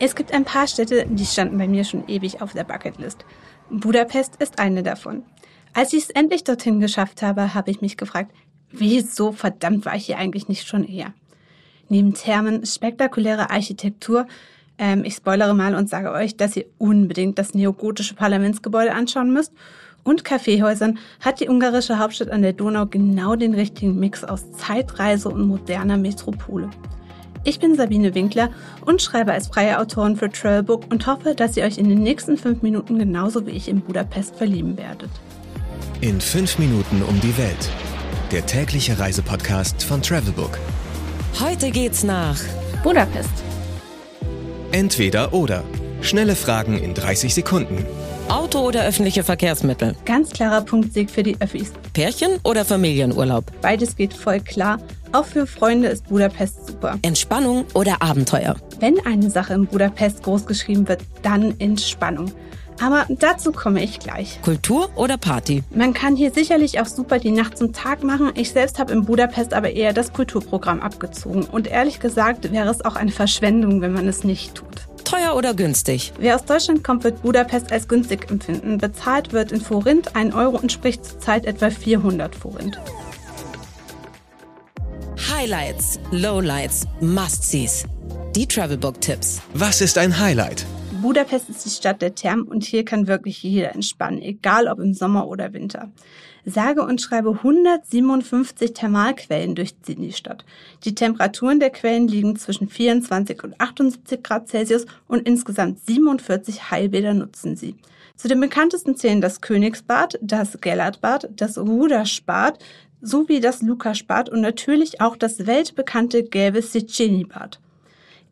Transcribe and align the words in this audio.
Es 0.00 0.16
gibt 0.16 0.32
ein 0.32 0.44
paar 0.44 0.66
Städte, 0.66 1.06
die 1.08 1.24
standen 1.24 1.56
bei 1.56 1.68
mir 1.68 1.84
schon 1.84 2.08
ewig 2.08 2.42
auf 2.42 2.52
der 2.52 2.64
Bucketlist. 2.64 3.24
Budapest 3.70 4.36
ist 4.36 4.58
eine 4.58 4.82
davon. 4.82 5.22
Als 5.72 5.92
ich 5.92 6.04
es 6.04 6.10
endlich 6.10 6.44
dorthin 6.44 6.80
geschafft 6.80 7.22
habe, 7.22 7.54
habe 7.54 7.70
ich 7.70 7.80
mich 7.80 7.96
gefragt, 7.96 8.32
wieso 8.70 9.32
verdammt 9.32 9.84
war 9.84 9.94
ich 9.94 10.06
hier 10.06 10.18
eigentlich 10.18 10.48
nicht 10.48 10.66
schon 10.66 10.84
eher? 10.84 11.14
Neben 11.88 12.14
Thermen, 12.14 12.66
spektakuläre 12.66 13.50
Architektur, 13.50 14.26
ähm, 14.78 15.04
ich 15.04 15.14
spoilere 15.14 15.54
mal 15.54 15.74
und 15.74 15.88
sage 15.88 16.10
euch, 16.10 16.36
dass 16.36 16.56
ihr 16.56 16.66
unbedingt 16.78 17.38
das 17.38 17.54
neogotische 17.54 18.14
Parlamentsgebäude 18.14 18.92
anschauen 18.92 19.32
müsst 19.32 19.52
und 20.02 20.24
Kaffeehäusern 20.24 20.98
hat 21.20 21.40
die 21.40 21.48
ungarische 21.48 21.98
Hauptstadt 21.98 22.30
an 22.30 22.42
der 22.42 22.52
Donau 22.52 22.86
genau 22.86 23.36
den 23.36 23.54
richtigen 23.54 23.98
Mix 23.98 24.24
aus 24.24 24.50
Zeitreise 24.52 25.28
und 25.28 25.46
moderner 25.46 25.96
Metropole. 25.96 26.70
Ich 27.46 27.58
bin 27.58 27.76
Sabine 27.76 28.14
Winkler 28.14 28.48
und 28.86 29.02
schreibe 29.02 29.32
als 29.32 29.48
freie 29.48 29.78
Autorin 29.78 30.16
für 30.16 30.30
Travelbook 30.30 30.90
und 30.90 31.06
hoffe, 31.06 31.34
dass 31.34 31.58
ihr 31.58 31.64
euch 31.64 31.76
in 31.76 31.90
den 31.90 32.02
nächsten 32.02 32.38
fünf 32.38 32.62
Minuten 32.62 32.98
genauso 32.98 33.46
wie 33.46 33.50
ich 33.50 33.68
in 33.68 33.82
Budapest 33.82 34.36
verlieben 34.36 34.78
werdet. 34.78 35.10
In 36.00 36.22
fünf 36.22 36.58
Minuten 36.58 37.02
um 37.02 37.20
die 37.20 37.36
Welt. 37.36 37.68
Der 38.32 38.46
tägliche 38.46 38.98
Reisepodcast 38.98 39.84
von 39.84 40.00
Travelbook. 40.00 40.58
Heute 41.38 41.70
geht's 41.70 42.02
nach 42.02 42.38
Budapest. 42.82 43.44
Entweder 44.72 45.34
oder. 45.34 45.64
Schnelle 46.00 46.36
Fragen 46.36 46.78
in 46.78 46.94
30 46.94 47.34
Sekunden. 47.34 47.84
Auto 48.34 48.58
oder 48.66 48.84
öffentliche 48.84 49.22
Verkehrsmittel? 49.22 49.94
Ganz 50.06 50.30
klarer 50.30 50.62
Punktsieg 50.62 51.08
für 51.08 51.22
die 51.22 51.40
Öffis. 51.40 51.72
Pärchen 51.92 52.40
oder 52.42 52.64
Familienurlaub? 52.64 53.44
Beides 53.62 53.94
geht 53.94 54.12
voll 54.12 54.40
klar. 54.40 54.78
Auch 55.12 55.24
für 55.24 55.46
Freunde 55.46 55.86
ist 55.86 56.08
Budapest 56.08 56.66
super. 56.66 56.98
Entspannung 57.02 57.64
oder 57.74 58.02
Abenteuer? 58.02 58.56
Wenn 58.80 58.98
eine 59.06 59.30
Sache 59.30 59.54
in 59.54 59.66
Budapest 59.66 60.24
großgeschrieben 60.24 60.88
wird, 60.88 61.02
dann 61.22 61.54
Entspannung. 61.60 62.32
Aber 62.80 63.06
dazu 63.08 63.52
komme 63.52 63.84
ich 63.84 64.00
gleich. 64.00 64.42
Kultur 64.42 64.90
oder 64.96 65.16
Party? 65.16 65.62
Man 65.70 65.94
kann 65.94 66.16
hier 66.16 66.32
sicherlich 66.32 66.80
auch 66.80 66.86
super 66.86 67.20
die 67.20 67.30
Nacht 67.30 67.56
zum 67.56 67.72
Tag 67.72 68.02
machen. 68.02 68.32
Ich 68.34 68.50
selbst 68.50 68.80
habe 68.80 68.92
in 68.94 69.04
Budapest 69.04 69.54
aber 69.54 69.70
eher 69.70 69.92
das 69.92 70.12
Kulturprogramm 70.12 70.80
abgezogen. 70.80 71.44
Und 71.44 71.68
ehrlich 71.68 72.00
gesagt 72.00 72.50
wäre 72.50 72.68
es 72.68 72.84
auch 72.84 72.96
eine 72.96 73.12
Verschwendung, 73.12 73.80
wenn 73.80 73.92
man 73.92 74.08
es 74.08 74.24
nicht 74.24 74.56
tut. 74.56 74.83
Teuer 75.04 75.36
oder 75.36 75.54
günstig? 75.54 76.12
Wer 76.18 76.34
aus 76.34 76.44
Deutschland 76.44 76.82
kommt, 76.82 77.04
wird 77.04 77.22
Budapest 77.22 77.72
als 77.72 77.88
günstig 77.88 78.30
empfinden. 78.30 78.78
Bezahlt 78.78 79.32
wird 79.32 79.52
in 79.52 79.60
Forint 79.60 80.16
1 80.16 80.34
Euro 80.34 80.58
entspricht 80.58 81.04
zurzeit 81.04 81.44
etwa 81.46 81.70
400 81.70 82.34
Forint. 82.34 82.78
Highlights, 85.30 86.00
Lowlights, 86.10 86.86
Must-Sees. 87.00 87.84
Die 88.34 88.46
Travelbook-Tipps. 88.46 89.40
Was 89.52 89.80
ist 89.80 89.98
ein 89.98 90.18
Highlight? 90.18 90.66
Budapest 91.04 91.50
ist 91.50 91.66
die 91.66 91.68
Stadt 91.68 92.00
der 92.00 92.14
Thermen 92.14 92.48
und 92.48 92.64
hier 92.64 92.82
kann 92.82 93.06
wirklich 93.06 93.42
jeder 93.42 93.74
entspannen, 93.74 94.22
egal 94.22 94.68
ob 94.68 94.78
im 94.78 94.94
Sommer 94.94 95.28
oder 95.28 95.52
Winter. 95.52 95.90
Sage 96.46 96.82
und 96.82 96.98
schreibe 96.98 97.32
157 97.32 98.72
Thermalquellen 98.72 99.54
durchziehen 99.54 100.00
die 100.00 100.14
Stadt. 100.14 100.46
Die 100.84 100.94
Temperaturen 100.94 101.60
der 101.60 101.68
Quellen 101.68 102.08
liegen 102.08 102.36
zwischen 102.36 102.70
24 102.70 103.44
und 103.44 103.60
78 103.60 104.22
Grad 104.22 104.48
Celsius 104.48 104.86
und 105.06 105.28
insgesamt 105.28 105.78
47 105.84 106.70
Heilbäder 106.70 107.12
nutzen 107.12 107.54
sie. 107.54 107.74
Zu 108.16 108.28
den 108.28 108.40
bekanntesten 108.40 108.96
zählen 108.96 109.20
das 109.20 109.42
Königsbad, 109.42 110.18
das 110.22 110.58
Gellertbad, 110.58 111.28
das 111.36 111.58
Ruderspad 111.58 112.58
sowie 113.02 113.40
das 113.40 113.60
Lukasbad 113.60 114.30
und 114.30 114.40
natürlich 114.40 115.02
auch 115.02 115.16
das 115.16 115.46
weltbekannte 115.46 116.24
gelbe 116.24 116.62
Siceni-Bad. 116.62 117.60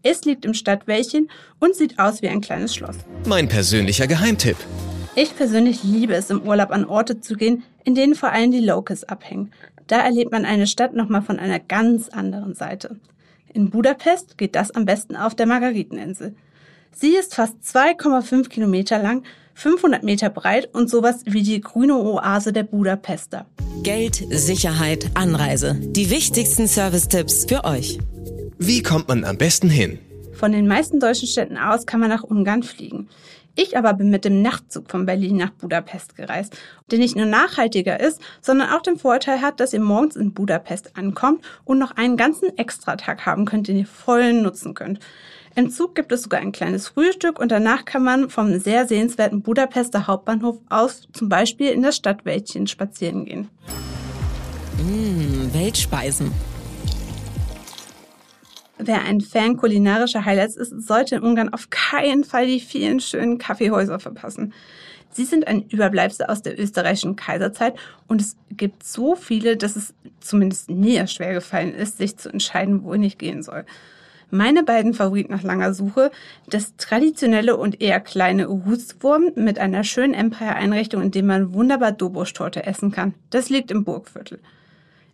Es 0.03 0.25
liegt 0.25 0.45
im 0.45 0.55
Stadtwäldchen 0.55 1.31
und 1.61 1.77
sieht 1.77 1.99
aus 1.99 2.23
wie 2.23 2.29
ein 2.29 2.41
kleines 2.41 2.75
Schloss. 2.75 2.97
Mein 3.27 3.49
persönlicher 3.49 4.07
Geheimtipp. 4.07 4.57
Ich 5.15 5.37
persönlich 5.37 5.85
liebe 5.85 6.15
es, 6.15 6.31
im 6.31 6.43
Urlaub 6.43 6.71
an 6.71 6.85
Orte 6.85 7.21
zu 7.21 7.37
gehen, 7.37 7.63
in 7.85 7.95
denen 7.95 8.15
vor 8.15 8.31
allem 8.31 8.51
die 8.51 8.61
Locals 8.61 9.05
abhängen. 9.05 9.53
Da 9.87 9.99
erlebt 9.99 10.33
man 10.33 10.45
eine 10.45 10.67
Stadt 10.67 10.95
nochmal 10.95 11.23
von 11.23 11.39
einer 11.39 11.59
ganz 11.59 12.09
anderen 12.09 12.55
Seite. 12.55 12.97
In 13.53 13.71
Budapest 13.71 14.39
geht 14.39 14.57
das 14.57 14.71
am 14.71 14.87
besten 14.87 15.15
auf 15.15 15.35
der 15.35 15.47
Margariteninsel. 15.47 16.35
Sie 16.95 17.15
ist 17.15 17.35
fast 17.35 17.57
2,5 17.63 18.49
Kilometer 18.49 18.99
lang, 18.99 19.25
500 19.55 20.03
Meter 20.03 20.31
breit 20.31 20.75
und 20.75 20.89
sowas 20.89 21.21
wie 21.27 21.43
die 21.43 21.61
grüne 21.61 21.97
Oase 21.97 22.53
der 22.53 22.63
Budapester. 22.63 23.47
Geld, 23.83 24.23
Sicherheit, 24.31 25.11
Anreise. 25.15 25.77
Die 25.79 26.11
wichtigsten 26.11 26.67
Service-Tipps 26.67 27.45
für 27.47 27.65
euch. 27.65 27.99
Wie 28.65 28.81
kommt 28.81 29.09
man 29.09 29.25
am 29.25 29.39
besten 29.39 29.69
hin? 29.69 29.99
Von 30.35 30.53
den 30.53 30.69
meisten 30.69 31.01
deutschen 31.01 31.27
Städten 31.27 31.59
aus 31.59 31.85
kann 31.85 31.99
man 31.99 32.09
nach 32.09 32.23
Ungarn 32.23 32.63
fliegen. 32.63 33.09
Ich 33.57 33.77
aber 33.77 33.93
bin 33.93 34.09
mit 34.09 34.25
dem 34.25 34.41
Nachtzug 34.41 34.89
von 34.89 35.05
Berlin 35.05 35.37
nach 35.37 35.51
Budapest 35.51 36.15
gereist, 36.15 36.57
der 36.89 37.01
nicht 37.01 37.17
nur 37.17 37.27
nachhaltiger 37.27 37.99
ist, 37.99 38.21
sondern 38.41 38.71
auch 38.71 38.81
den 38.81 38.99
Vorteil 38.99 39.41
hat, 39.41 39.59
dass 39.59 39.73
ihr 39.73 39.81
morgens 39.81 40.15
in 40.15 40.33
Budapest 40.33 40.97
ankommt 40.97 41.45
und 41.65 41.81
noch 41.81 41.97
einen 41.97 42.17
ganzen 42.17 42.57
Extratag 42.57 43.27
haben 43.27 43.47
könnt, 43.47 43.67
den 43.67 43.79
ihr 43.79 43.87
voll 43.87 44.33
nutzen 44.33 44.75
könnt. 44.75 45.01
Im 45.57 45.69
Zug 45.69 45.97
gibt 45.97 46.13
es 46.13 46.23
sogar 46.23 46.39
ein 46.39 46.53
kleines 46.53 46.87
Frühstück 46.87 47.41
und 47.41 47.51
danach 47.51 47.85
kann 47.85 48.05
man 48.05 48.31
vom 48.31 48.61
sehr 48.61 48.87
sehenswerten 48.87 49.43
Budapester 49.43 50.07
Hauptbahnhof 50.07 50.61
aus 50.69 51.09
zum 51.13 51.29
Beispiel 51.29 51.71
in 51.71 51.83
das 51.83 51.97
Stadtwäldchen 51.97 52.69
spazieren 52.69 53.25
gehen. 53.25 53.49
Mmh, 54.79 55.53
Weltspeisen. 55.53 56.31
Wer 58.85 59.03
ein 59.03 59.21
Fan 59.21 59.57
kulinarischer 59.57 60.25
Highlights 60.25 60.57
ist, 60.57 60.87
sollte 60.87 61.17
in 61.17 61.23
Ungarn 61.23 61.53
auf 61.53 61.71
keinen 61.71 62.25
Fall 62.25 62.47
die 62.47 62.61
vielen 62.61 63.01
schönen 63.01 63.39
Kaffeehäuser 63.39 64.01
verpassen. 64.01 64.53
Sie 65.11 65.25
sind 65.25 65.47
ein 65.47 65.69
Überbleibsel 65.69 66.27
aus 66.27 66.43
der 66.43 66.59
österreichischen 66.59 67.17
Kaiserzeit 67.17 67.75
und 68.09 68.21
es 68.21 68.37
gibt 68.51 68.83
so 68.83 69.15
viele, 69.15 69.57
dass 69.57 69.77
es 69.77 69.95
zumindest 70.21 70.71
mir 70.71 71.07
schwer 71.07 71.35
gefallen 71.35 71.75
ist, 71.75 71.99
sich 71.99 72.17
zu 72.17 72.31
entscheiden, 72.31 72.83
wohin 72.83 73.03
ich 73.03 73.19
gehen 73.19 73.43
soll. 73.43 73.65
Meine 74.31 74.63
beiden 74.63 74.95
Favoriten 74.95 75.33
nach 75.33 75.43
langer 75.43 75.75
Suche, 75.75 76.11
das 76.49 76.75
traditionelle 76.77 77.57
und 77.59 77.83
eher 77.83 78.01
kleine 78.01 78.49
Huswurm 78.49 79.33
mit 79.35 79.59
einer 79.59 79.85
schönen 79.85 80.15
Empire-Einrichtung, 80.15 81.03
in 81.03 81.11
dem 81.11 81.27
man 81.27 81.53
wunderbar 81.53 81.93
Dobosch-Torte 81.93 82.65
essen 82.65 82.91
kann. 82.91 83.13
Das 83.29 83.51
liegt 83.51 83.71
im 83.71 83.85
Burgviertel. 83.85 84.41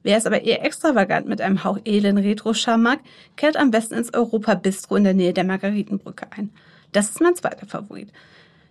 Wer 0.09 0.17
es 0.17 0.25
aber 0.25 0.43
eher 0.43 0.65
extravagant 0.65 1.29
mit 1.29 1.43
einem 1.43 1.65
Hauch 1.65 1.81
edlen 1.85 2.17
Retro-Charme 2.17 2.83
mag, 2.83 3.01
kehrt 3.37 3.59
am 3.59 3.71
besten 3.71 3.93
ins 3.93 4.15
Europa-Bistro 4.15 4.97
in 4.97 5.05
der 5.05 5.13
Nähe 5.13 5.35
der 5.35 5.45
Margaritenbrücke 5.45 6.29
ein. 6.35 6.49
Das 6.93 7.11
ist 7.11 7.21
mein 7.21 7.37
zweiter 7.37 7.67
Favorit. 7.67 8.09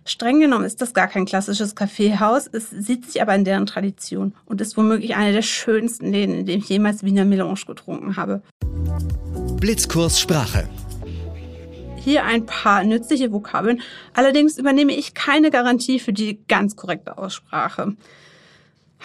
Streng 0.04 0.40
genommen 0.40 0.64
ist 0.64 0.82
das 0.82 0.94
gar 0.94 1.06
kein 1.06 1.26
klassisches 1.26 1.76
Kaffeehaus, 1.76 2.48
es 2.48 2.70
sieht 2.70 3.06
sich 3.06 3.22
aber 3.22 3.36
in 3.36 3.44
deren 3.44 3.66
Tradition 3.66 4.34
und 4.46 4.60
ist 4.60 4.76
womöglich 4.76 5.14
einer 5.14 5.30
der 5.30 5.42
schönsten 5.42 6.10
Läden, 6.10 6.34
in 6.34 6.46
dem 6.46 6.58
ich 6.58 6.68
jemals 6.68 7.04
Wiener 7.04 7.24
Melange 7.24 7.60
getrunken 7.68 8.16
habe. 8.16 8.42
Blitzkurs 9.60 10.18
Sprache. 10.18 10.68
Hier 11.98 12.24
ein 12.24 12.46
paar 12.46 12.82
nützliche 12.82 13.30
Vokabeln, 13.30 13.80
allerdings 14.12 14.58
übernehme 14.58 14.92
ich 14.92 15.14
keine 15.14 15.52
Garantie 15.52 16.00
für 16.00 16.12
die 16.12 16.40
ganz 16.48 16.74
korrekte 16.74 17.16
Aussprache. 17.16 17.94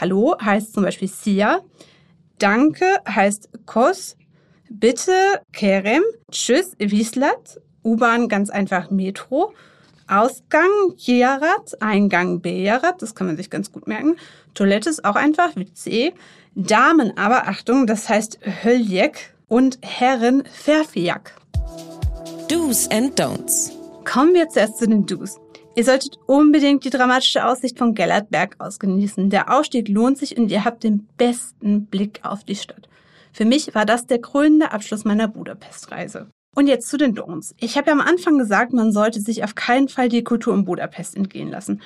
Hallo 0.02 0.36
heißt 0.42 0.74
zum 0.74 0.82
Beispiel 0.82 1.10
Sia, 1.10 1.62
Danke 2.40 2.86
heißt 3.08 3.50
Kos, 3.66 4.18
Bitte 4.70 5.14
Kerem, 5.52 6.02
Tschüss 6.32 6.72
Wieslat, 6.80 7.62
U-Bahn 7.84 8.28
ganz 8.28 8.50
einfach 8.50 8.90
Metro, 8.90 9.54
Ausgang 10.08 10.70
Jiarat, 10.98 11.82
Eingang 11.82 12.42
Bejarat, 12.42 13.02
das 13.02 13.14
kann 13.14 13.28
man 13.28 13.38
sich 13.38 13.50
ganz 13.50 13.72
gut 13.72 13.88
merken. 13.88 14.16
Toilette 14.54 14.90
ist 14.90 15.06
auch 15.06 15.16
einfach 15.16 15.56
wie 15.56 15.72
C. 15.74 16.14
Damen 16.56 17.18
aber, 17.18 17.48
Achtung, 17.48 17.88
das 17.88 18.10
heißt 18.10 18.40
Höljek 18.64 19.36
und 19.48 19.78
Herren 19.82 20.44
Ferfiak. 20.46 21.36
Do's 22.50 22.90
and 22.92 23.20
Don'ts. 23.20 23.72
Kommen 24.06 24.34
wir 24.34 24.50
zuerst 24.50 24.80
zu 24.80 24.88
den 24.88 25.06
Do's. 25.06 25.40
Ihr 25.76 25.84
solltet 25.84 26.20
unbedingt 26.28 26.86
die 26.86 26.92
dramatische 26.92 27.46
Aussicht 27.46 27.80
von 27.80 27.96
Gellertberg 27.96 28.56
aus 28.60 28.78
genießen. 28.78 29.32
Der 29.32 29.52
Ausstieg 29.52 29.88
lohnt 29.88 30.20
sich 30.20 30.38
und 30.38 30.52
ihr 30.52 30.66
habt 30.66 30.84
den 30.84 31.08
besten 31.18 31.88
Blick 31.88 32.20
auf 32.22 32.44
die 32.44 32.56
Stadt. 32.56 32.88
Für 33.32 33.46
mich 33.46 33.74
war 33.74 33.86
das 33.86 34.06
der 34.06 34.22
krönende 34.22 34.72
Abschluss 34.72 35.04
meiner 35.04 35.28
Budapest-Reise. 35.28 36.28
Und 36.56 36.68
jetzt 36.68 36.88
zu 36.88 36.98
den 36.98 37.16
Don'ts. 37.16 37.56
Ich 37.60 37.76
habe 37.76 37.88
ja 37.88 37.94
am 37.94 38.02
Anfang 38.02 38.38
gesagt, 38.38 38.74
man 38.74 38.92
sollte 38.92 39.20
sich 39.20 39.44
auf 39.44 39.56
keinen 39.56 39.90
Fall 39.90 40.10
die 40.10 40.24
Kultur 40.24 40.54
in 40.54 40.66
Budapest 40.66 41.16
entgehen 41.16 41.50
lassen. 41.50 41.82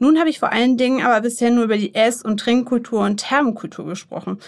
Nun 0.00 0.18
habe 0.18 0.30
ich 0.30 0.40
vor 0.40 0.50
allen 0.50 0.76
Dingen 0.76 1.04
aber 1.04 1.20
bisher 1.20 1.52
nur 1.52 1.64
über 1.64 1.76
die 1.76 1.94
Ess- 1.94 2.22
und 2.22 2.40
Trinkkultur 2.40 3.04
und 3.04 3.18
Thermenkultur 3.18 3.84
gesprochen. 3.84 4.38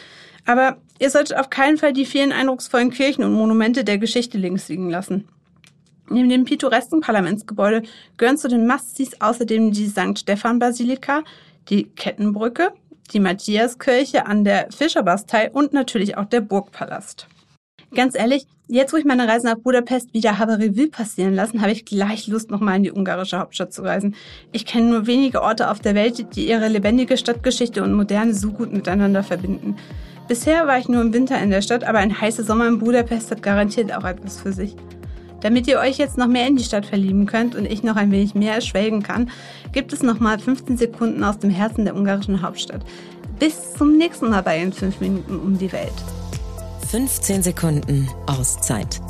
Aber 0.46 0.78
ihr 0.98 1.10
solltet 1.10 1.36
auf 1.36 1.50
keinen 1.50 1.76
Fall 1.76 1.93
die 1.93 2.06
vielen 2.06 2.32
eindrucksvollen 2.32 2.90
Kirchen 2.90 3.22
und 3.22 3.34
Monumente 3.34 3.84
der 3.84 3.98
Geschichte 3.98 4.38
links 4.38 4.69
liegen 4.69 4.90
lassen. 4.90 5.28
Neben 6.10 6.28
dem 6.28 6.44
pittoresken 6.44 7.00
Parlamentsgebäude 7.00 7.82
gehören 8.16 8.36
zu 8.36 8.48
den 8.48 8.66
Mastis 8.66 9.20
außerdem 9.20 9.70
die 9.70 9.86
St. 9.86 10.18
Stephan-Basilika, 10.18 11.22
die 11.68 11.84
Kettenbrücke, 11.84 12.72
die 13.12 13.20
Matthiaskirche 13.20 14.26
an 14.26 14.44
der 14.44 14.68
Fischerbastei 14.72 15.50
und 15.52 15.72
natürlich 15.72 16.16
auch 16.16 16.24
der 16.24 16.40
Burgpalast. 16.40 17.28
Ganz 17.94 18.16
ehrlich, 18.16 18.46
jetzt 18.66 18.92
wo 18.92 18.96
ich 18.96 19.04
meine 19.04 19.26
Reise 19.26 19.46
nach 19.46 19.58
Budapest 19.58 20.12
wieder 20.12 20.38
habe 20.38 20.58
Revue 20.58 20.88
passieren 20.88 21.34
lassen, 21.34 21.60
habe 21.60 21.72
ich 21.72 21.84
gleich 21.84 22.26
Lust, 22.26 22.50
nochmal 22.50 22.76
in 22.76 22.82
die 22.84 22.92
ungarische 22.92 23.38
Hauptstadt 23.38 23.72
zu 23.72 23.82
reisen. 23.82 24.16
Ich 24.50 24.66
kenne 24.66 24.90
nur 24.90 25.06
wenige 25.06 25.42
Orte 25.42 25.70
auf 25.70 25.78
der 25.78 25.94
Welt, 25.94 26.34
die 26.34 26.48
ihre 26.48 26.68
lebendige 26.68 27.16
Stadtgeschichte 27.16 27.82
und 27.82 27.94
Moderne 27.94 28.34
so 28.34 28.50
gut 28.50 28.72
miteinander 28.72 29.22
verbinden. 29.22 29.76
Bisher 30.28 30.68
war 30.68 30.78
ich 30.78 30.88
nur 30.88 31.02
im 31.02 31.12
Winter 31.12 31.40
in 31.40 31.50
der 31.50 31.62
Stadt, 31.62 31.82
aber 31.82 31.98
ein 31.98 32.20
heißer 32.20 32.44
Sommer 32.44 32.68
in 32.68 32.78
Budapest 32.78 33.30
hat 33.32 33.42
garantiert 33.42 33.92
auch 33.92 34.04
etwas 34.04 34.40
für 34.40 34.52
sich. 34.52 34.76
Damit 35.40 35.66
ihr 35.66 35.78
euch 35.78 35.96
jetzt 35.96 36.19
noch 36.19 36.26
mehr 36.26 36.46
in 36.46 36.56
die 36.56 36.64
Stadt 36.64 36.87
verlieben 36.87 37.26
könnt 37.26 37.54
und 37.54 37.64
ich 37.64 37.82
noch 37.82 37.96
ein 37.96 38.10
wenig 38.10 38.34
mehr 38.34 38.60
schwelgen 38.60 39.02
kann, 39.02 39.31
gibt 39.72 39.92
es 39.92 40.02
nochmal 40.02 40.38
15 40.38 40.76
Sekunden 40.76 41.25
aus 41.25 41.38
dem 41.38 41.50
Herzen 41.50 41.84
der 41.84 41.96
ungarischen 41.96 42.42
Hauptstadt. 42.42 42.82
Bis 43.38 43.72
zum 43.75 43.96
nächsten 43.96 44.28
Mal 44.28 44.42
bei 44.42 44.60
in 44.60 44.72
5 44.72 45.00
Minuten 45.00 45.38
um 45.38 45.58
die 45.58 45.72
Welt. 45.72 45.92
15 46.90 47.42
Sekunden 47.42 48.08
Auszeit. 48.26 49.00